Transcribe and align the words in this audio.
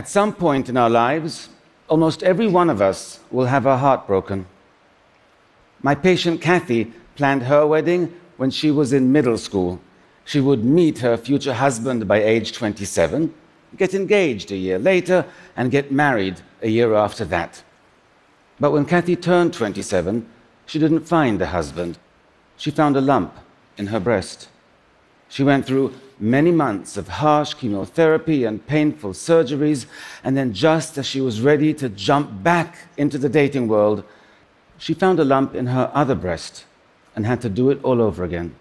At 0.00 0.08
some 0.08 0.32
point 0.32 0.70
in 0.70 0.78
our 0.78 0.88
lives, 0.88 1.50
almost 1.86 2.22
every 2.22 2.46
one 2.46 2.70
of 2.70 2.80
us 2.80 3.20
will 3.30 3.44
have 3.44 3.66
our 3.66 3.76
heart 3.76 4.06
broken. 4.06 4.46
My 5.82 5.94
patient 5.94 6.40
Kathy 6.40 6.94
planned 7.16 7.42
her 7.42 7.66
wedding 7.66 8.10
when 8.38 8.50
she 8.50 8.70
was 8.70 8.94
in 8.94 9.12
middle 9.12 9.36
school. 9.36 9.78
She 10.24 10.40
would 10.40 10.64
meet 10.64 11.00
her 11.00 11.18
future 11.18 11.52
husband 11.52 12.08
by 12.08 12.22
age 12.22 12.52
27, 12.52 13.34
get 13.76 13.92
engaged 13.92 14.50
a 14.50 14.56
year 14.56 14.78
later, 14.78 15.26
and 15.54 15.70
get 15.70 15.92
married 15.92 16.40
a 16.62 16.70
year 16.70 16.94
after 16.94 17.26
that. 17.26 17.62
But 18.58 18.70
when 18.70 18.86
Kathy 18.86 19.16
turned 19.16 19.52
27, 19.52 20.26
she 20.64 20.78
didn't 20.78 21.08
find 21.08 21.42
a 21.42 21.48
husband. 21.48 21.98
She 22.56 22.70
found 22.70 22.96
a 22.96 23.02
lump 23.02 23.34
in 23.76 23.88
her 23.88 24.00
breast. 24.00 24.48
She 25.28 25.44
went 25.44 25.66
through 25.66 25.92
many 26.20 26.50
months 26.50 26.96
of 26.96 27.08
harsh 27.08 27.54
chemotherapy 27.54 28.44
and 28.44 28.66
painful 28.66 29.12
surgeries, 29.12 29.86
and 30.22 30.36
then, 30.36 30.52
just 30.52 30.98
as 30.98 31.06
she 31.06 31.20
was 31.20 31.40
ready 31.40 31.72
to 31.74 31.88
jump 31.88 32.42
back 32.42 32.76
into 32.96 33.18
the 33.18 33.28
dating 33.28 33.68
world, 33.68 34.04
she 34.78 34.94
found 34.94 35.18
a 35.18 35.24
lump 35.24 35.54
in 35.54 35.66
her 35.66 35.90
other 35.94 36.14
breast 36.14 36.64
and 37.16 37.26
had 37.26 37.40
to 37.40 37.48
do 37.48 37.70
it 37.70 37.82
all 37.82 38.00
over 38.00 38.24
again. 38.24 38.54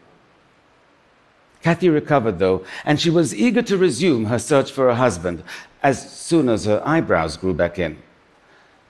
Kathy 1.61 1.89
recovered, 1.89 2.39
though, 2.39 2.63
and 2.85 2.99
she 2.99 3.09
was 3.09 3.35
eager 3.35 3.62
to 3.63 3.77
resume 3.77 4.26
her 4.26 4.39
search 4.39 4.71
for 4.71 4.89
a 4.89 4.95
husband 4.95 5.43
as 5.84 6.12
soon 6.12 6.48
as 6.49 6.65
her 6.65 6.81
eyebrows 6.85 7.37
grew 7.37 7.53
back 7.53 7.77
in. 7.77 7.98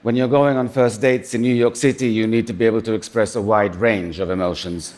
When 0.02 0.16
you're 0.16 0.28
going 0.28 0.56
on 0.56 0.68
first 0.68 1.00
dates 1.00 1.34
in 1.34 1.42
New 1.42 1.54
York 1.54 1.76
City, 1.76 2.08
you 2.08 2.26
need 2.26 2.46
to 2.46 2.52
be 2.52 2.64
able 2.64 2.80
to 2.82 2.94
express 2.94 3.34
a 3.34 3.42
wide 3.42 3.76
range 3.76 4.18
of 4.18 4.30
emotions. 4.30 4.94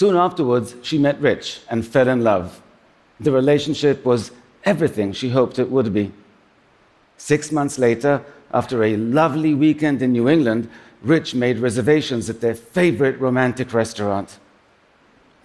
Soon 0.00 0.16
afterwards, 0.16 0.76
she 0.80 0.96
met 0.96 1.20
Rich 1.20 1.60
and 1.68 1.86
fell 1.86 2.08
in 2.08 2.24
love. 2.24 2.62
The 3.20 3.32
relationship 3.32 4.02
was 4.02 4.30
everything 4.64 5.12
she 5.12 5.28
hoped 5.28 5.58
it 5.58 5.70
would 5.70 5.92
be. 5.92 6.10
Six 7.18 7.52
months 7.52 7.78
later, 7.78 8.24
after 8.50 8.82
a 8.82 8.96
lovely 8.96 9.52
weekend 9.52 10.00
in 10.00 10.12
New 10.12 10.26
England, 10.26 10.70
Rich 11.02 11.34
made 11.34 11.58
reservations 11.58 12.30
at 12.30 12.40
their 12.40 12.54
favorite 12.54 13.20
romantic 13.20 13.74
restaurant. 13.74 14.38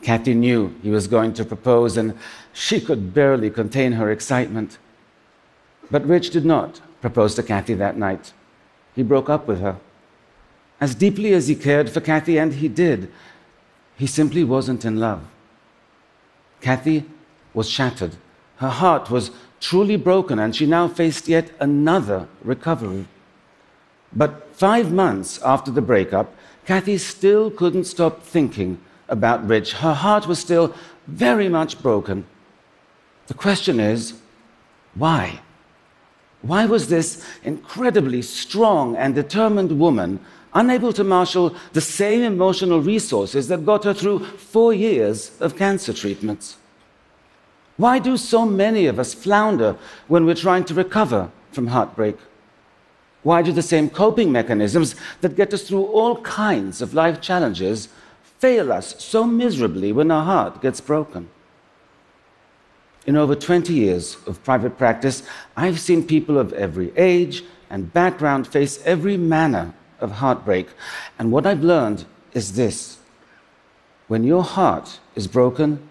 Kathy 0.02 0.34
knew 0.34 0.74
he 0.82 0.90
was 0.90 1.08
going 1.08 1.34
to 1.34 1.44
propose, 1.44 1.98
and 1.98 2.18
she 2.54 2.80
could 2.80 3.14
barely 3.14 3.50
contain 3.50 3.92
her 3.92 4.10
excitement. 4.10 4.78
But 5.92 6.08
Rich 6.08 6.30
did 6.30 6.46
not 6.46 6.80
propose 7.02 7.36
to 7.36 7.44
Kathy 7.44 7.74
that 7.74 7.98
night. 7.98 8.32
He 8.96 9.04
broke 9.04 9.30
up 9.30 9.50
with 9.50 9.60
her. 9.60 9.76
As 10.80 10.96
deeply 10.96 11.34
as 11.34 11.50
he 11.50 11.56
cared 11.56 11.90
for 11.90 12.00
Kathy, 12.00 12.38
and 12.38 12.54
he 12.54 12.70
did, 12.70 13.12
he 13.96 14.08
simply 14.08 14.44
wasn't 14.44 14.86
in 14.86 15.00
love. 15.00 15.24
Kathy 16.62 17.06
was 17.54 17.70
shattered. 17.70 18.16
Her 18.58 18.70
heart 18.70 19.10
was 19.10 19.32
truly 19.60 19.96
broken, 19.96 20.40
and 20.40 20.56
she 20.56 20.66
now 20.66 20.88
faced 20.88 21.28
yet 21.28 21.52
another 21.60 22.28
recovery. 22.44 23.08
But 24.14 24.56
five 24.56 24.92
months 24.92 25.42
after 25.42 25.72
the 25.72 25.82
breakup, 25.82 26.34
Kathy 26.66 26.98
still 26.98 27.52
couldn't 27.52 27.86
stop 27.86 28.24
thinking 28.24 28.80
about 29.08 29.48
Rich. 29.48 29.74
Her 29.74 29.94
heart 29.94 30.28
was 30.28 30.40
still 30.40 30.74
very 31.08 31.50
much 31.50 31.82
broken. 31.82 32.26
The 33.28 33.34
question 33.34 33.80
is, 33.80 34.14
why? 34.96 35.42
Why 36.42 36.66
was 36.66 36.88
this 36.88 37.26
incredibly 37.44 38.22
strong 38.22 38.96
and 38.96 39.16
determined 39.16 39.80
woman 39.80 40.20
unable 40.56 40.94
to 40.94 41.04
marshal 41.04 41.56
the 41.74 41.82
same 41.82 42.24
emotional 42.24 42.82
resources 42.82 43.50
that 43.50 43.66
got 43.66 43.84
her 43.84 43.94
through 43.94 44.26
four 44.26 44.74
years 44.74 45.40
of 45.40 45.58
cancer 45.58 45.94
treatments? 45.94 46.58
Why 47.78 48.00
do 48.00 48.16
so 48.16 48.46
many 48.46 48.88
of 48.88 48.98
us 48.98 49.14
flounder 49.14 49.76
when 50.08 50.26
we're 50.26 50.34
trying 50.34 50.64
to 50.66 50.74
recover 50.74 51.30
from 51.52 51.68
heartbreak? 51.68 52.18
Why 53.22 53.42
do 53.42 53.52
the 53.52 53.62
same 53.62 53.90
coping 53.90 54.32
mechanisms 54.32 54.96
that 55.22 55.36
get 55.36 55.54
us 55.54 55.68
through 55.68 55.86
all 55.86 56.22
kinds 56.22 56.82
of 56.82 56.94
life 56.94 57.20
challenges 57.20 57.90
fail 58.40 58.72
us 58.72 59.04
so 59.04 59.26
miserably 59.26 59.92
when 59.92 60.12
our 60.12 60.24
heart 60.24 60.62
gets 60.62 60.80
broken? 60.80 61.30
In 63.06 63.18
over 63.18 63.36
20 63.36 63.74
years 63.74 64.18
of 64.26 64.44
private 64.44 64.78
practice, 64.78 65.24
I've 65.58 65.80
seen 65.80 66.08
people 66.08 66.38
of 66.38 66.54
every 66.54 66.96
age 66.98 67.44
and 67.70 67.92
background 67.92 68.48
face 68.48 68.82
every 68.86 69.18
manner 69.18 69.74
of 70.06 70.12
heartbreak. 70.24 70.68
And 71.20 71.32
what 71.34 71.46
I've 71.46 71.64
learned 71.64 72.06
is 72.34 72.54
this 72.54 72.98
when 74.08 74.24
your 74.24 74.44
heart 74.44 75.00
is 75.16 75.28
broken, 75.28 75.90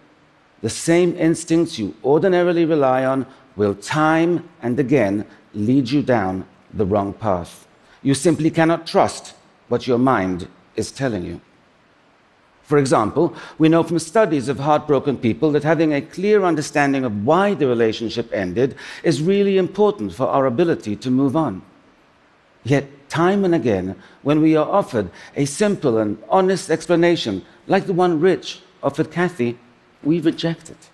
the 0.62 0.70
same 0.70 1.14
instincts 1.16 1.78
you 1.78 1.94
ordinarily 2.02 2.64
rely 2.64 3.04
on 3.04 3.26
will 3.56 3.74
time 3.74 4.48
and 4.62 4.80
again 4.80 5.26
lead 5.52 5.90
you 5.90 6.02
down 6.02 6.46
the 6.72 6.86
wrong 6.86 7.12
path. 7.12 7.66
You 8.02 8.14
simply 8.14 8.50
cannot 8.50 8.86
trust 8.86 9.34
what 9.68 9.86
your 9.86 9.98
mind 9.98 10.48
is 10.76 10.90
telling 10.90 11.24
you. 11.24 11.40
For 12.62 12.78
example, 12.78 13.34
we 13.58 13.68
know 13.68 13.82
from 13.82 13.98
studies 13.98 14.48
of 14.48 14.58
heartbroken 14.58 15.18
people 15.18 15.52
that 15.52 15.64
having 15.64 15.92
a 15.92 16.00
clear 16.00 16.44
understanding 16.44 17.04
of 17.04 17.26
why 17.26 17.52
the 17.54 17.66
relationship 17.66 18.32
ended 18.32 18.74
is 19.02 19.20
really 19.20 19.58
important 19.58 20.14
for 20.14 20.26
our 20.28 20.46
ability 20.46 20.96
to 20.96 21.10
move 21.10 21.36
on. 21.36 21.62
Yet, 22.64 22.86
time 23.08 23.44
and 23.44 23.54
again, 23.54 23.94
when 24.22 24.40
we 24.40 24.56
are 24.56 24.68
offered 24.68 25.10
a 25.36 25.44
simple 25.44 25.98
and 25.98 26.20
honest 26.28 26.70
explanation, 26.70 27.44
like 27.66 27.86
the 27.86 27.92
one 27.92 28.20
Rich 28.20 28.60
offered 28.82 29.10
Kathy, 29.10 29.58
we 30.02 30.20
reject 30.20 30.70
it. 30.70 30.90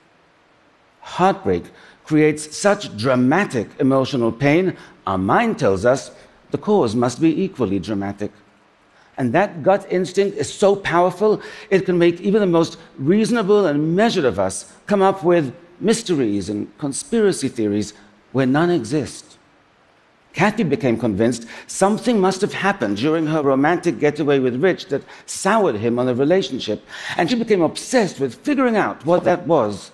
Heartbreak 1.00 1.64
creates 2.04 2.56
such 2.56 2.96
dramatic 2.96 3.68
emotional 3.78 4.32
pain, 4.32 4.76
our 5.06 5.18
mind 5.18 5.58
tells 5.58 5.84
us 5.84 6.10
the 6.50 6.58
cause 6.58 6.96
must 6.96 7.20
be 7.20 7.42
equally 7.42 7.78
dramatic. 7.78 8.32
And 9.16 9.32
that 9.32 9.62
gut 9.62 9.86
instinct 9.90 10.36
is 10.36 10.52
so 10.52 10.74
powerful, 10.74 11.40
it 11.68 11.84
can 11.84 11.98
make 11.98 12.20
even 12.20 12.40
the 12.40 12.46
most 12.46 12.78
reasonable 12.98 13.66
and 13.66 13.94
measured 13.94 14.24
of 14.24 14.38
us 14.38 14.72
come 14.86 15.02
up 15.02 15.22
with 15.22 15.54
mysteries 15.78 16.48
and 16.48 16.76
conspiracy 16.78 17.48
theories 17.48 17.92
where 18.32 18.46
none 18.46 18.70
exist. 18.70 19.29
Kathy 20.32 20.62
became 20.62 20.96
convinced 20.98 21.46
something 21.66 22.20
must 22.20 22.40
have 22.40 22.52
happened 22.52 22.98
during 22.98 23.26
her 23.26 23.42
romantic 23.42 23.98
getaway 23.98 24.38
with 24.38 24.62
Rich 24.62 24.86
that 24.86 25.02
soured 25.26 25.76
him 25.76 25.98
on 25.98 26.06
the 26.06 26.14
relationship, 26.14 26.84
and 27.16 27.28
she 27.28 27.36
became 27.36 27.62
obsessed 27.62 28.20
with 28.20 28.36
figuring 28.36 28.76
out 28.76 29.04
what 29.04 29.24
that 29.24 29.46
was. 29.46 29.90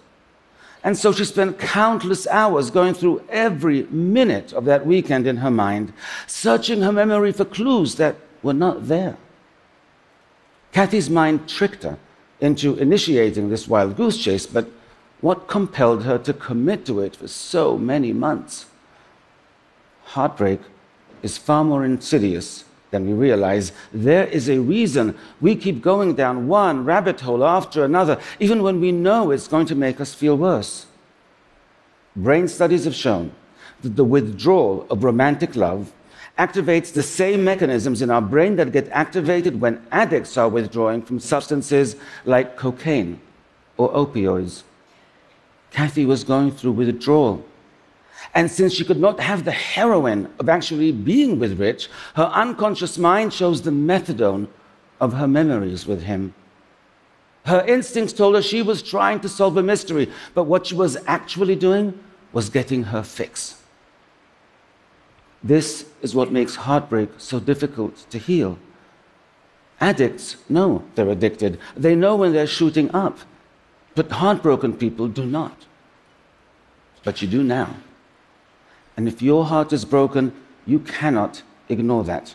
And 0.85 0.97
so 0.97 1.11
she 1.11 1.25
spent 1.25 1.59
countless 1.59 2.27
hours 2.29 2.71
going 2.71 2.95
through 2.95 3.25
every 3.29 3.85
minute 3.85 4.53
of 4.53 4.67
that 4.67 4.87
weekend 4.87 5.27
in 5.27 5.39
her 5.39 5.51
mind, 5.51 5.93
searching 6.27 6.83
her 6.83 6.93
memory 6.93 7.33
for 7.33 7.45
clues 7.45 7.97
that 7.97 8.17
were 8.43 8.55
not 8.55 8.87
there. 8.87 9.17
Kathy's 10.73 11.11
mind 11.11 11.49
tricked 11.49 11.83
her 11.83 11.99
into 12.41 12.77
initiating 12.77 13.49
this 13.49 13.67
wild 13.67 13.97
goose 13.97 14.19
chase, 14.19 14.47
but 14.47 14.69
what 15.21 15.49
compelled 15.49 16.05
her 16.05 16.19
to 16.19 16.35
commit 16.35 16.85
to 16.87 17.01
it 17.01 17.17
for 17.17 17.27
so 17.27 17.79
many 17.79 18.13
months? 18.13 18.67
Heartbreak 20.17 20.61
is 21.23 21.37
far 21.37 21.63
more 21.63 21.85
insidious 21.85 22.65
than 22.91 23.07
we 23.07 23.13
realize. 23.13 23.73
There 23.93 24.25
is 24.25 24.49
a 24.49 24.59
reason 24.59 25.15
we 25.43 25.55
keep 25.55 25.83
going 25.83 26.15
down 26.15 26.49
one 26.49 26.87
rabbit 26.87 27.21
hole 27.21 27.45
after 27.45 27.85
another, 27.85 28.19
even 28.41 28.63
when 28.63 28.81
we 28.81 28.93
know 28.93 29.31
it's 29.31 29.47
going 29.47 29.67
to 29.67 29.75
make 29.75 30.01
us 30.01 30.15
feel 30.15 30.35
worse. 30.39 30.87
Brain 32.17 32.49
studies 32.49 32.87
have 32.87 32.95
shown 32.95 33.31
that 33.83 33.97
the 33.97 34.05
withdrawal 34.05 34.87
of 34.89 35.05
romantic 35.05 35.55
love 35.55 35.93
activates 36.39 36.95
the 36.95 37.03
same 37.03 37.45
mechanisms 37.45 38.01
in 38.01 38.11
our 38.11 38.23
brain 38.23 38.57
that 38.57 38.73
get 38.73 38.89
activated 38.93 39.61
when 39.61 39.87
addicts 39.93 40.39
are 40.39 40.49
withdrawing 40.49 41.03
from 41.03 41.21
substances 41.21 41.95
like 42.25 42.57
cocaine 42.57 43.21
or 43.77 43.93
opioids. 43.93 44.63
Kathy 45.73 46.07
was 46.07 46.25
going 46.25 46.53
through 46.53 46.73
withdrawal. 46.73 47.45
And 48.37 48.51
since 48.51 48.75
she 48.75 48.85
could 48.85 49.01
not 49.01 49.19
have 49.19 49.47
the 49.47 49.51
heroin 49.51 50.31
of 50.39 50.51
actually 50.51 50.93
being 50.93 51.39
with 51.39 51.59
Rich, 51.59 51.89
her 52.17 52.31
unconscious 52.35 52.99
mind 52.99 53.33
chose 53.33 53.63
the 53.63 53.71
methadone 53.71 54.49
of 55.01 55.15
her 55.15 55.27
memories 55.27 55.87
with 55.87 56.03
him. 56.03 56.35
Her 57.47 57.65
instincts 57.67 58.13
told 58.13 58.35
her 58.35 58.43
she 58.43 58.61
was 58.61 58.83
trying 58.83 59.21
to 59.21 59.29
solve 59.31 59.57
a 59.57 59.63
mystery, 59.63 60.13
but 60.35 60.45
what 60.45 60.67
she 60.67 60.75
was 60.75 60.99
actually 61.07 61.57
doing 61.57 61.99
was 62.35 62.51
getting 62.51 62.83
her 62.83 63.03
fix. 63.03 63.63
This 65.43 65.87
is 66.03 66.15
what 66.15 66.31
makes 66.31 66.57
heartbreak 66.57 67.09
so 67.17 67.41
difficult 67.41 68.05
to 68.11 68.19
heal. 68.19 68.59
Addicts 69.81 70.37
know 70.51 70.85
they're 70.95 71.09
addicted, 71.09 71.59
they 71.75 71.95
know 71.95 72.17
when 72.17 72.35
they're 72.35 72.47
shooting 72.47 72.95
up, 72.95 73.19
but 73.95 74.11
heartbroken 74.11 74.77
people 74.77 75.09
do 75.09 75.25
not. 75.25 75.65
But 77.03 77.23
you 77.23 77.29
do 77.29 77.43
now. 77.43 77.77
And 78.97 79.07
if 79.07 79.21
your 79.21 79.45
heart 79.45 79.73
is 79.73 79.85
broken, 79.85 80.33
you 80.65 80.81
cannot 80.81 81.43
ignore 81.69 82.05
that. 82.05 82.35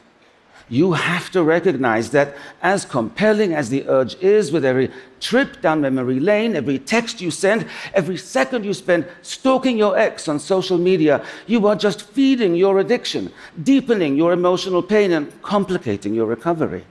you 0.71 0.93
have 0.93 1.29
to 1.29 1.43
recognize 1.43 2.11
that, 2.11 2.33
as 2.61 2.85
compelling 2.85 3.53
as 3.53 3.69
the 3.69 3.85
urge 3.89 4.15
is, 4.21 4.53
with 4.53 4.63
every 4.63 4.89
trip 5.19 5.61
down 5.61 5.81
memory 5.81 6.17
lane, 6.17 6.55
every 6.55 6.79
text 6.79 7.19
you 7.19 7.29
send, 7.29 7.65
every 7.93 8.15
second 8.15 8.63
you 8.63 8.73
spend 8.73 9.05
stalking 9.21 9.77
your 9.77 9.97
ex 9.97 10.29
on 10.29 10.39
social 10.39 10.77
media, 10.77 11.23
you 11.45 11.67
are 11.67 11.75
just 11.75 12.03
feeding 12.03 12.55
your 12.55 12.79
addiction, 12.79 13.29
deepening 13.61 14.15
your 14.15 14.31
emotional 14.31 14.81
pain, 14.81 15.11
and 15.11 15.41
complicating 15.41 16.13
your 16.13 16.25
recovery. 16.25 16.85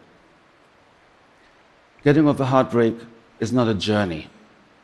Getting 2.04 2.28
over 2.28 2.42
a 2.42 2.46
heartbreak 2.46 2.96
is 3.40 3.50
not 3.50 3.66
a 3.66 3.74
journey, 3.74 4.28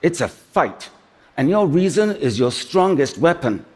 it's 0.00 0.22
a 0.22 0.28
fight. 0.28 0.88
And 1.36 1.50
your 1.50 1.66
reason 1.66 2.16
is 2.16 2.38
your 2.38 2.50
strongest 2.50 3.18
weapon. 3.18 3.66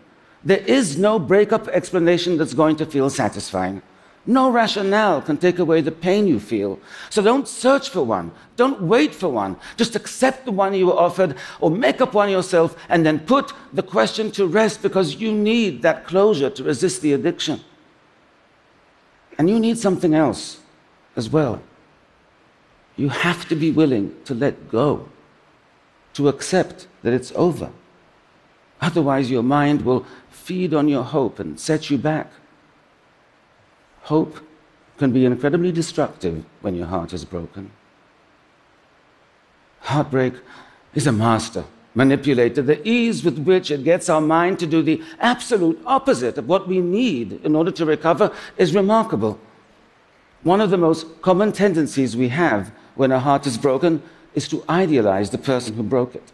There 0.44 0.58
is 0.58 0.98
no 0.98 1.18
breakup 1.18 1.68
explanation 1.68 2.38
that's 2.38 2.54
going 2.54 2.76
to 2.76 2.86
feel 2.86 3.10
satisfying. 3.10 3.82
No 4.26 4.50
rationale 4.50 5.22
can 5.22 5.38
take 5.38 5.58
away 5.58 5.80
the 5.80 5.92
pain 5.92 6.26
you 6.26 6.38
feel. 6.38 6.78
So 7.08 7.22
don't 7.22 7.48
search 7.48 7.88
for 7.88 8.02
one. 8.02 8.32
Don't 8.56 8.82
wait 8.82 9.14
for 9.14 9.28
one. 9.28 9.56
Just 9.76 9.96
accept 9.96 10.44
the 10.44 10.52
one 10.52 10.74
you 10.74 10.86
were 10.86 10.98
offered 10.98 11.36
or 11.58 11.70
make 11.70 12.00
up 12.00 12.14
one 12.14 12.30
yourself 12.30 12.76
and 12.88 13.04
then 13.04 13.20
put 13.20 13.52
the 13.72 13.82
question 13.82 14.30
to 14.32 14.46
rest 14.46 14.82
because 14.82 15.16
you 15.16 15.32
need 15.32 15.82
that 15.82 16.06
closure 16.06 16.50
to 16.50 16.62
resist 16.62 17.00
the 17.00 17.14
addiction. 17.14 17.60
And 19.38 19.48
you 19.48 19.58
need 19.58 19.78
something 19.78 20.14
else 20.14 20.60
as 21.16 21.30
well. 21.30 21.62
You 22.96 23.08
have 23.08 23.48
to 23.48 23.56
be 23.56 23.70
willing 23.70 24.14
to 24.26 24.34
let 24.34 24.68
go, 24.68 25.08
to 26.12 26.28
accept 26.28 26.86
that 27.02 27.14
it's 27.14 27.32
over. 27.34 27.72
Otherwise, 28.80 29.30
your 29.30 29.42
mind 29.42 29.82
will 29.82 30.06
feed 30.30 30.72
on 30.72 30.88
your 30.88 31.04
hope 31.04 31.38
and 31.38 31.60
set 31.60 31.90
you 31.90 31.98
back. 31.98 32.30
Hope 34.02 34.40
can 34.98 35.12
be 35.12 35.24
incredibly 35.24 35.72
destructive 35.72 36.44
when 36.60 36.74
your 36.74 36.86
heart 36.86 37.12
is 37.12 37.24
broken. 37.24 37.70
Heartbreak 39.80 40.34
is 40.94 41.06
a 41.06 41.12
master 41.12 41.64
manipulator. 41.94 42.62
The 42.62 42.86
ease 42.86 43.24
with 43.24 43.38
which 43.38 43.70
it 43.70 43.84
gets 43.84 44.08
our 44.08 44.20
mind 44.20 44.58
to 44.60 44.66
do 44.66 44.82
the 44.82 45.02
absolute 45.18 45.80
opposite 45.84 46.38
of 46.38 46.48
what 46.48 46.68
we 46.68 46.80
need 46.80 47.40
in 47.44 47.56
order 47.56 47.70
to 47.72 47.84
recover 47.84 48.32
is 48.56 48.74
remarkable. 48.74 49.38
One 50.42 50.60
of 50.60 50.70
the 50.70 50.78
most 50.78 51.20
common 51.22 51.52
tendencies 51.52 52.16
we 52.16 52.28
have 52.28 52.72
when 52.94 53.12
our 53.12 53.20
heart 53.20 53.46
is 53.46 53.58
broken 53.58 54.02
is 54.34 54.48
to 54.48 54.64
idealize 54.68 55.30
the 55.30 55.38
person 55.38 55.74
who 55.74 55.82
broke 55.82 56.14
it. 56.14 56.32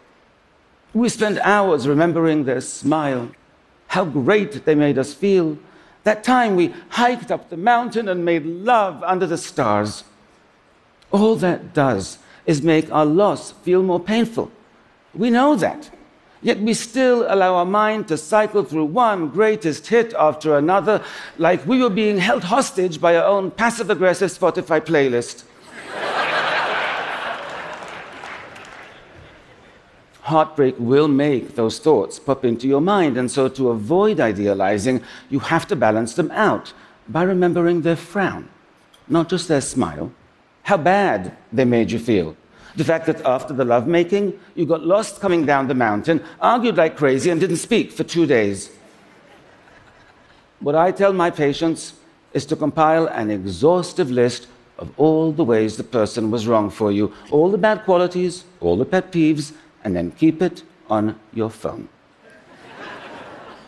We 0.97 1.09
spend 1.09 1.37
hours 1.43 1.87
remembering 1.87 2.45
their 2.45 2.59
smile, 2.59 3.29
how 3.85 4.03
great 4.03 4.65
they 4.65 4.73
made 4.73 4.97
us 4.97 5.13
feel, 5.13 5.59
that 6.05 6.23
time 6.23 6.55
we 6.55 6.73
hiked 6.89 7.29
up 7.29 7.51
the 7.51 7.55
mountain 7.55 8.09
and 8.09 8.25
made 8.25 8.43
love 8.43 9.03
under 9.03 9.27
the 9.27 9.37
stars. 9.37 10.03
All 11.11 11.35
that 11.35 11.75
does 11.75 12.17
is 12.47 12.63
make 12.63 12.91
our 12.91 13.05
loss 13.05 13.51
feel 13.51 13.83
more 13.83 13.99
painful. 13.99 14.51
We 15.13 15.29
know 15.29 15.55
that. 15.57 15.91
Yet 16.41 16.61
we 16.61 16.73
still 16.73 17.31
allow 17.31 17.53
our 17.53 17.65
mind 17.65 18.07
to 18.07 18.17
cycle 18.17 18.63
through 18.63 18.85
one 18.85 19.29
greatest 19.29 19.85
hit 19.85 20.15
after 20.15 20.57
another, 20.57 21.03
like 21.37 21.63
we 21.67 21.79
were 21.79 21.91
being 21.91 22.17
held 22.17 22.45
hostage 22.45 22.99
by 22.99 23.15
our 23.15 23.25
own 23.25 23.51
passive 23.51 23.91
aggressive 23.91 24.31
Spotify 24.31 24.81
playlist. 24.81 25.43
Heartbreak 30.27 30.75
will 30.77 31.07
make 31.07 31.55
those 31.55 31.79
thoughts 31.79 32.19
pop 32.19 32.43
into 32.43 32.67
your 32.67 32.81
mind. 32.81 33.17
And 33.17 33.31
so, 33.31 33.47
to 33.47 33.69
avoid 33.69 34.19
idealizing, 34.19 35.01
you 35.29 35.39
have 35.39 35.65
to 35.67 35.75
balance 35.75 36.15
them 36.15 36.31
out 36.31 36.73
by 37.07 37.23
remembering 37.23 37.81
their 37.81 37.95
frown, 37.95 38.49
not 39.07 39.29
just 39.29 39.47
their 39.47 39.61
smile, 39.61 40.11
how 40.63 40.77
bad 40.77 41.35
they 41.53 41.63
made 41.63 41.91
you 41.91 41.99
feel. 41.99 42.35
The 42.75 42.83
fact 42.83 43.05
that 43.05 43.25
after 43.25 43.53
the 43.53 43.63
lovemaking, 43.63 44.37
you 44.53 44.65
got 44.65 44.85
lost 44.85 45.21
coming 45.21 45.45
down 45.45 45.69
the 45.69 45.73
mountain, 45.73 46.21
argued 46.41 46.75
like 46.75 46.97
crazy, 46.97 47.29
and 47.29 47.39
didn't 47.39 47.57
speak 47.69 47.91
for 47.91 48.03
two 48.03 48.25
days. 48.25 48.69
What 50.59 50.75
I 50.75 50.91
tell 50.91 51.13
my 51.13 51.31
patients 51.31 51.93
is 52.33 52.45
to 52.47 52.55
compile 52.55 53.07
an 53.07 53.31
exhaustive 53.31 54.11
list 54.11 54.47
of 54.77 54.91
all 54.97 55.31
the 55.31 55.43
ways 55.43 55.77
the 55.77 55.83
person 55.83 56.29
was 56.29 56.47
wrong 56.47 56.69
for 56.69 56.91
you, 56.91 57.13
all 57.31 57.49
the 57.49 57.57
bad 57.57 57.83
qualities, 57.85 58.43
all 58.59 58.75
the 58.77 58.85
pet 58.85 59.11
peeves, 59.11 59.53
and 59.83 59.95
then 59.95 60.11
keep 60.11 60.41
it 60.41 60.63
on 60.89 61.19
your 61.33 61.49
phone. 61.49 61.89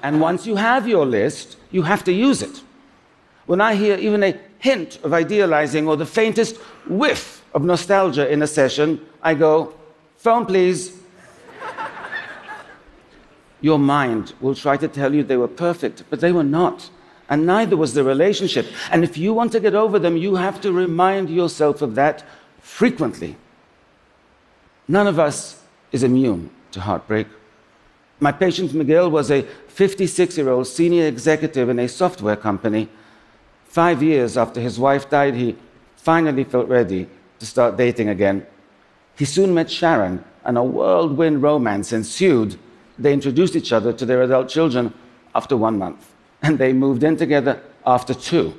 and 0.04 0.22
once 0.22 0.46
you 0.46 0.56
have 0.56 0.88
your 0.88 1.06
list, 1.06 1.58
you 1.72 1.82
have 1.84 2.04
to 2.04 2.12
use 2.12 2.42
it. 2.42 2.62
When 3.46 3.62
I 3.62 3.76
hear 3.76 3.98
even 3.98 4.24
a 4.24 4.40
hint 4.60 5.00
of 5.04 5.14
idealizing 5.14 5.88
or 5.88 5.98
the 5.98 6.06
faintest 6.06 6.58
whiff 6.88 7.44
of 7.54 7.64
nostalgia 7.64 8.32
in 8.32 8.42
a 8.42 8.48
session, 8.48 9.06
I 9.22 9.34
go, 9.34 9.74
phone 10.18 10.46
please. 10.46 10.98
your 13.62 13.80
mind 13.80 14.34
will 14.40 14.56
try 14.56 14.78
to 14.78 14.88
tell 14.88 15.14
you 15.14 15.24
they 15.24 15.38
were 15.38 15.48
perfect, 15.48 16.04
but 16.10 16.20
they 16.20 16.32
were 16.32 16.44
not. 16.44 16.90
And 17.30 17.46
neither 17.46 17.78
was 17.78 17.94
the 17.94 18.04
relationship. 18.04 18.66
And 18.92 19.04
if 19.04 19.18
you 19.18 19.34
want 19.34 19.52
to 19.52 19.60
get 19.60 19.76
over 19.76 20.00
them, 20.00 20.18
you 20.18 20.36
have 20.36 20.62
to 20.62 20.72
remind 20.72 21.30
yourself 21.30 21.82
of 21.82 21.96
that 21.96 22.24
frequently. 22.62 23.36
None 24.88 25.06
of 25.06 25.20
us 25.20 25.59
is 25.91 26.03
immune 26.03 26.50
to 26.71 26.81
heartbreak. 26.81 27.27
My 28.19 28.31
patient 28.31 28.74
Miguel 28.74 29.09
was 29.09 29.31
a 29.31 29.44
56 29.68 30.38
year 30.38 30.50
old 30.50 30.68
senior 30.68 31.06
executive 31.06 31.69
in 31.69 31.80
a 31.80 31.88
software 31.88 32.36
company. 32.36 32.89
Five 33.65 34.03
years 34.03 34.38
after 34.38 34.59
his 34.59 34.80
wife 34.80 35.09
died, 35.09 35.36
he 35.36 35.56
finally 35.95 36.44
felt 36.44 36.68
ready 36.68 37.07
to 37.39 37.45
start 37.45 37.77
dating 37.77 38.09
again. 38.09 38.45
He 39.15 39.25
soon 39.25 39.53
met 39.53 39.69
Sharon, 39.69 40.24
and 40.44 40.57
a 40.57 40.63
whirlwind 40.63 41.41
romance 41.41 41.94
ensued. 41.94 42.57
They 42.97 43.13
introduced 43.13 43.56
each 43.56 43.71
other 43.71 43.94
to 43.94 44.06
their 44.06 44.21
adult 44.24 44.50
children 44.50 44.94
after 45.36 45.56
one 45.56 45.77
month, 45.77 46.13
and 46.41 46.57
they 46.57 46.74
moved 46.74 47.03
in 47.03 47.18
together 47.18 47.62
after 47.86 48.13
two. 48.13 48.53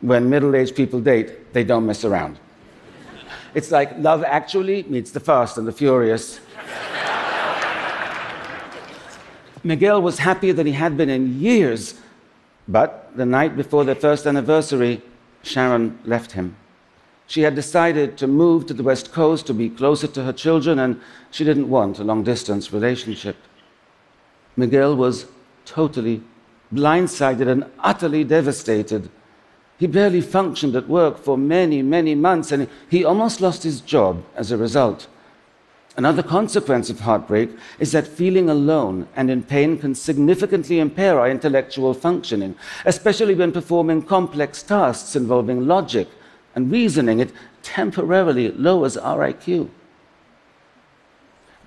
When 0.00 0.28
middle 0.28 0.56
aged 0.56 0.74
people 0.74 1.00
date, 1.00 1.52
they 1.52 1.64
don't 1.64 1.86
mess 1.86 2.04
around. 2.04 2.38
It's 3.54 3.70
like 3.70 3.98
Love 3.98 4.24
Actually 4.24 4.82
meets 4.84 5.10
The 5.10 5.20
Fast 5.20 5.58
and 5.58 5.66
the 5.66 5.72
Furious. 5.72 6.40
Miguel 9.64 10.02
was 10.02 10.18
happier 10.18 10.52
than 10.52 10.66
he 10.66 10.72
had 10.72 10.96
been 10.96 11.10
in 11.10 11.40
years, 11.40 11.94
but 12.66 13.10
the 13.14 13.26
night 13.26 13.56
before 13.56 13.84
their 13.84 13.94
first 13.94 14.26
anniversary, 14.26 15.02
Sharon 15.42 15.98
left 16.04 16.32
him. 16.32 16.56
She 17.26 17.42
had 17.42 17.54
decided 17.54 18.18
to 18.18 18.26
move 18.26 18.66
to 18.66 18.74
the 18.74 18.82
West 18.82 19.12
Coast 19.12 19.46
to 19.46 19.54
be 19.54 19.70
closer 19.70 20.06
to 20.06 20.24
her 20.24 20.32
children, 20.32 20.78
and 20.78 21.00
she 21.30 21.44
didn't 21.44 21.68
want 21.68 21.98
a 21.98 22.04
long 22.04 22.24
distance 22.24 22.72
relationship. 22.72 23.36
Miguel 24.56 24.96
was 24.96 25.26
totally 25.64 26.22
blindsided 26.72 27.48
and 27.48 27.64
utterly 27.78 28.24
devastated. 28.24 29.10
He 29.78 29.86
barely 29.86 30.20
functioned 30.20 30.76
at 30.76 30.88
work 30.88 31.18
for 31.18 31.36
many, 31.36 31.82
many 31.82 32.14
months, 32.14 32.52
and 32.52 32.68
he 32.88 33.04
almost 33.04 33.40
lost 33.40 33.62
his 33.62 33.80
job 33.80 34.24
as 34.36 34.50
a 34.50 34.56
result. 34.56 35.08
Another 35.96 36.22
consequence 36.22 36.88
of 36.88 37.00
heartbreak 37.00 37.50
is 37.78 37.92
that 37.92 38.06
feeling 38.06 38.48
alone 38.48 39.08
and 39.14 39.30
in 39.30 39.42
pain 39.42 39.76
can 39.76 39.94
significantly 39.94 40.78
impair 40.78 41.20
our 41.20 41.28
intellectual 41.28 41.92
functioning, 41.92 42.54
especially 42.86 43.34
when 43.34 43.52
performing 43.52 44.02
complex 44.02 44.62
tasks 44.62 45.14
involving 45.14 45.66
logic 45.66 46.08
and 46.54 46.72
reasoning. 46.72 47.20
It 47.20 47.32
temporarily 47.62 48.52
lowers 48.52 48.96
our 48.96 49.18
IQ. 49.18 49.68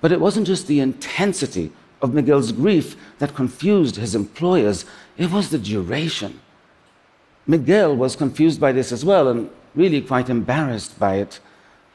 But 0.00 0.10
it 0.10 0.20
wasn't 0.20 0.48
just 0.48 0.66
the 0.66 0.80
intensity 0.80 1.72
of 2.02 2.12
Miguel's 2.12 2.52
grief 2.52 2.96
that 3.18 3.34
confused 3.34 3.96
his 3.96 4.14
employers, 4.14 4.84
it 5.16 5.30
was 5.30 5.50
the 5.50 5.58
duration. 5.58 6.40
Miguel 7.46 7.96
was 7.96 8.16
confused 8.16 8.60
by 8.60 8.72
this 8.72 8.92
as 8.92 9.04
well 9.04 9.28
and 9.28 9.50
really 9.74 10.00
quite 10.00 10.28
embarrassed 10.28 10.98
by 10.98 11.16
it. 11.16 11.40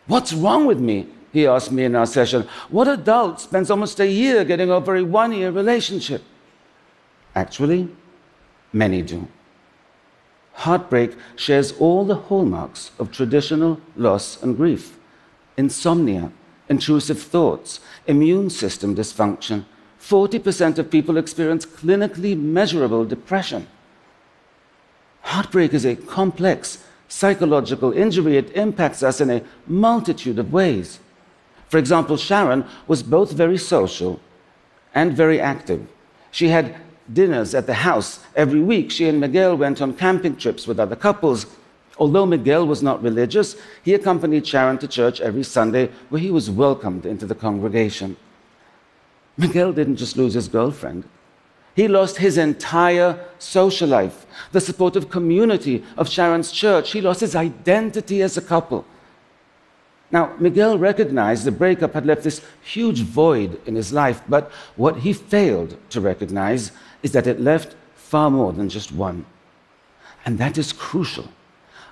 What's 0.07 0.33
wrong 0.33 0.65
with 0.65 0.79
me? 0.79 1.07
He 1.33 1.47
asked 1.47 1.71
me 1.71 1.85
in 1.85 1.95
our 1.95 2.05
session. 2.05 2.47
What 2.69 2.87
adult 2.87 3.39
spends 3.41 3.71
almost 3.71 3.99
a 3.99 4.07
year 4.07 4.43
getting 4.43 4.69
over 4.69 4.95
a 4.95 5.03
one 5.03 5.31
year 5.33 5.51
relationship? 5.51 6.23
Actually, 7.35 7.89
many 8.73 9.01
do. 9.01 9.27
Heartbreak 10.53 11.15
shares 11.35 11.71
all 11.79 12.05
the 12.05 12.15
hallmarks 12.15 12.91
of 12.99 13.11
traditional 13.11 13.79
loss 13.95 14.41
and 14.41 14.57
grief 14.57 14.97
insomnia, 15.57 16.31
intrusive 16.69 17.21
thoughts, 17.21 17.81
immune 18.07 18.49
system 18.49 18.95
dysfunction. 18.95 19.65
40% 19.99 20.79
of 20.79 20.89
people 20.89 21.17
experience 21.17 21.65
clinically 21.65 22.35
measurable 22.35 23.05
depression. 23.05 23.67
Heartbreak 25.31 25.73
is 25.73 25.85
a 25.85 25.95
complex 25.95 26.83
psychological 27.07 27.93
injury. 27.93 28.35
It 28.35 28.51
impacts 28.51 29.01
us 29.01 29.21
in 29.21 29.29
a 29.29 29.41
multitude 29.65 30.37
of 30.37 30.51
ways. 30.51 30.99
For 31.69 31.77
example, 31.77 32.17
Sharon 32.17 32.65
was 32.85 33.01
both 33.01 33.31
very 33.31 33.57
social 33.57 34.19
and 34.93 35.15
very 35.15 35.39
active. 35.39 35.87
She 36.31 36.49
had 36.49 36.75
dinners 37.13 37.55
at 37.55 37.65
the 37.65 37.75
house 37.75 38.19
every 38.35 38.59
week. 38.59 38.91
She 38.91 39.07
and 39.07 39.21
Miguel 39.21 39.55
went 39.55 39.81
on 39.81 39.93
camping 39.95 40.35
trips 40.35 40.67
with 40.67 40.81
other 40.81 40.97
couples. 40.97 41.45
Although 41.97 42.25
Miguel 42.25 42.67
was 42.67 42.83
not 42.83 43.01
religious, 43.01 43.55
he 43.83 43.93
accompanied 43.93 44.45
Sharon 44.45 44.79
to 44.79 44.87
church 44.87 45.21
every 45.21 45.43
Sunday 45.43 45.91
where 46.09 46.19
he 46.19 46.29
was 46.29 46.51
welcomed 46.51 47.05
into 47.05 47.25
the 47.25 47.35
congregation. 47.35 48.17
Miguel 49.37 49.71
didn't 49.71 49.95
just 49.95 50.17
lose 50.17 50.33
his 50.33 50.49
girlfriend, 50.49 51.05
he 51.75 51.87
lost 51.87 52.17
his 52.17 52.37
entire 52.37 53.17
social 53.39 53.87
life, 53.87 54.25
the 54.51 54.61
supportive 54.61 55.09
community 55.09 55.83
of 55.97 56.09
Sharon's 56.09 56.51
church. 56.51 56.91
He 56.91 57.01
lost 57.01 57.21
his 57.21 57.35
identity 57.35 58.21
as 58.21 58.37
a 58.37 58.41
couple. 58.41 58.85
Now, 60.11 60.35
Miguel 60.39 60.77
recognized 60.77 61.45
the 61.45 61.51
breakup 61.51 61.93
had 61.93 62.05
left 62.05 62.23
this 62.23 62.41
huge 62.61 63.01
void 63.01 63.61
in 63.65 63.75
his 63.75 63.93
life, 63.93 64.21
but 64.27 64.51
what 64.75 64.97
he 64.97 65.13
failed 65.13 65.77
to 65.91 66.01
recognize 66.01 66.73
is 67.01 67.13
that 67.13 67.27
it 67.27 67.39
left 67.39 67.75
far 67.95 68.29
more 68.29 68.51
than 68.51 68.67
just 68.67 68.91
one. 68.91 69.25
And 70.25 70.37
that 70.37 70.57
is 70.57 70.73
crucial, 70.73 71.29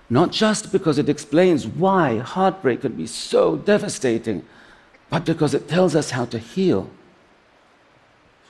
not 0.10 0.34
just 0.34 0.74
because 0.74 0.98
it 0.98 1.08
explains 1.08 1.66
why 1.66 2.18
heartbreak 2.18 2.82
can 2.82 2.92
be 2.92 3.08
so 3.08 3.56
devastating, 3.56 4.46
but 5.10 5.24
because 5.24 5.54
it 5.54 5.70
tells 5.70 5.96
us 5.96 6.12
how 6.12 6.26
to 6.26 6.38
heal 6.38 6.90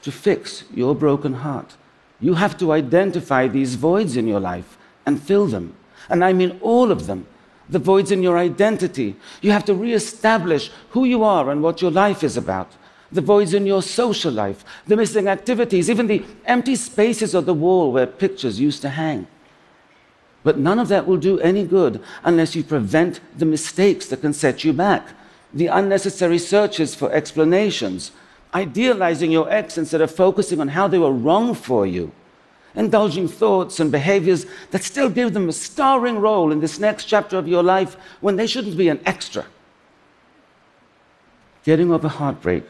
to 0.09 0.17
fix 0.17 0.63
your 0.73 0.95
broken 0.95 1.35
heart. 1.45 1.75
You 2.19 2.33
have 2.33 2.57
to 2.57 2.71
identify 2.71 3.47
these 3.47 3.75
voids 3.75 4.17
in 4.17 4.27
your 4.27 4.39
life 4.39 4.75
and 5.05 5.21
fill 5.21 5.45
them. 5.45 5.75
And 6.09 6.25
I 6.25 6.33
mean 6.33 6.57
all 6.61 6.91
of 6.91 7.05
them. 7.05 7.27
The 7.69 7.77
voids 7.77 8.11
in 8.11 8.23
your 8.23 8.35
identity. 8.39 9.15
You 9.43 9.51
have 9.51 9.65
to 9.65 9.75
reestablish 9.75 10.71
who 10.89 11.05
you 11.05 11.23
are 11.23 11.51
and 11.51 11.61
what 11.61 11.83
your 11.83 11.91
life 11.91 12.23
is 12.23 12.37
about. 12.37 12.71
The 13.11 13.21
voids 13.21 13.53
in 13.53 13.67
your 13.67 13.83
social 13.83 14.31
life, 14.31 14.65
the 14.87 14.97
missing 14.97 15.27
activities, 15.27 15.89
even 15.89 16.07
the 16.07 16.25
empty 16.45 16.75
spaces 16.75 17.35
of 17.35 17.45
the 17.45 17.53
wall 17.53 17.91
where 17.91 18.07
pictures 18.07 18.59
used 18.59 18.81
to 18.81 18.89
hang. 18.89 19.27
But 20.43 20.57
none 20.57 20.79
of 20.79 20.87
that 20.87 21.05
will 21.05 21.17
do 21.17 21.39
any 21.39 21.65
good 21.65 22.01
unless 22.23 22.55
you 22.55 22.63
prevent 22.63 23.19
the 23.37 23.45
mistakes 23.45 24.07
that 24.07 24.21
can 24.21 24.33
set 24.33 24.63
you 24.63 24.73
back, 24.73 25.09
the 25.53 25.67
unnecessary 25.67 26.39
searches 26.39 26.95
for 26.95 27.11
explanations, 27.11 28.11
idealizing 28.53 29.31
your 29.31 29.49
ex 29.51 29.77
instead 29.77 30.01
of 30.01 30.13
focusing 30.13 30.59
on 30.59 30.69
how 30.69 30.87
they 30.87 30.97
were 30.97 31.11
wrong 31.11 31.53
for 31.53 31.85
you, 31.85 32.11
indulging 32.75 33.27
thoughts 33.27 33.79
and 33.79 33.91
behaviors 33.91 34.45
that 34.71 34.83
still 34.83 35.09
give 35.09 35.33
them 35.33 35.49
a 35.49 35.53
starring 35.53 36.17
role 36.17 36.51
in 36.51 36.59
this 36.59 36.79
next 36.79 37.05
chapter 37.05 37.37
of 37.37 37.47
your 37.47 37.63
life 37.63 37.95
when 38.21 38.35
they 38.35 38.47
shouldn't 38.47 38.77
be 38.77 38.89
an 38.89 38.99
extra. 39.05 39.45
Getting 41.63 41.91
over 41.91 42.07
heartbreak 42.07 42.63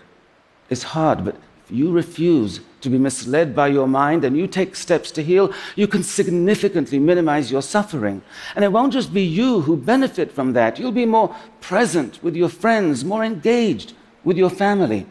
is 0.69 0.83
hard, 0.83 1.24
but 1.24 1.36
if 1.65 1.71
you 1.71 1.91
refuse 1.91 2.62
to 2.81 2.89
be 2.89 2.98
misled 2.98 3.55
by 3.55 3.67
your 3.67 3.88
mind 3.88 4.24
and 4.24 4.36
you 4.36 4.48
take 4.48 4.75
steps 4.75 5.12
to 5.12 5.24
heal, 5.24 5.53
you 5.75 5.88
can 5.88 6.01
significantly 6.01 6.98
minimize 6.98 7.51
your 7.51 7.62
suffering. 7.62 8.21
And 8.55 8.65
it 8.65 8.71
won't 8.71 8.93
just 8.93 9.13
be 9.13 9.21
you 9.21 9.62
who 9.62 9.77
benefit 9.77 10.31
from 10.31 10.53
that. 10.53 10.79
You'll 10.79 10.91
be 10.91 11.05
more 11.05 11.36
present 11.62 12.21
with 12.24 12.36
your 12.36 12.50
friends, 12.50 13.05
more 13.05 13.24
engaged 13.24 13.93
with 14.24 14.38
your 14.38 14.50
family 14.50 15.05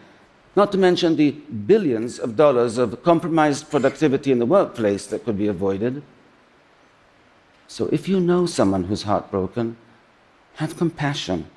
not 0.59 0.73
to 0.73 0.79
mention 0.79 1.15
the 1.15 1.31
billions 1.73 2.19
of 2.19 2.35
dollars 2.35 2.79
of 2.79 3.01
compromised 3.05 3.71
productivity 3.71 4.33
in 4.33 4.41
the 4.41 4.53
workplace 4.59 5.07
that 5.07 5.25
could 5.25 5.39
be 5.39 5.47
avoided. 5.47 6.03
So 7.69 7.87
if 7.93 8.09
you 8.09 8.19
know 8.19 8.45
someone 8.45 8.85
who's 8.85 9.05
heartbroken, 9.05 9.77
have 10.55 10.77
compassion 10.77 11.49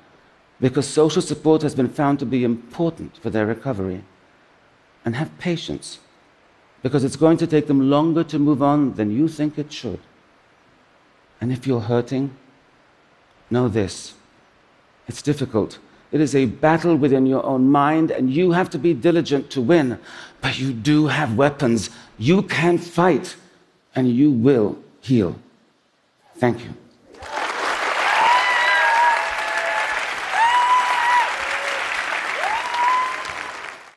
because 0.60 0.86
social 0.86 1.20
support 1.20 1.62
has 1.62 1.74
been 1.74 1.88
found 1.88 2.20
to 2.20 2.26
be 2.26 2.44
important 2.44 3.16
for 3.16 3.28
their 3.28 3.44
recovery. 3.44 4.04
And 5.04 5.16
have 5.16 5.36
patience 5.38 5.98
because 6.80 7.02
it's 7.02 7.16
going 7.16 7.38
to 7.38 7.46
take 7.48 7.66
them 7.66 7.90
longer 7.90 8.22
to 8.22 8.38
move 8.38 8.62
on 8.62 8.94
than 8.94 9.10
you 9.10 9.26
think 9.26 9.58
it 9.58 9.72
should. 9.72 9.98
And 11.40 11.50
if 11.50 11.66
you're 11.66 11.88
hurting, 11.92 12.36
know 13.50 13.66
this 13.66 14.14
it's 15.08 15.22
difficult 15.22 15.80
it 16.12 16.20
is 16.20 16.34
a 16.34 16.44
battle 16.44 16.94
within 16.94 17.26
your 17.26 17.44
own 17.44 17.68
mind, 17.68 18.10
and 18.10 18.30
you 18.30 18.52
have 18.52 18.68
to 18.70 18.78
be 18.78 18.92
diligent 18.92 19.50
to 19.50 19.60
win. 19.60 19.98
But 20.40 20.58
you 20.58 20.72
do 20.72 21.06
have 21.06 21.36
weapons. 21.36 21.90
You 22.18 22.42
can 22.42 22.78
fight, 22.78 23.36
and 23.94 24.08
you 24.10 24.30
will 24.30 24.78
heal. 25.00 25.36
Thank 26.36 26.64
you. 26.64 26.74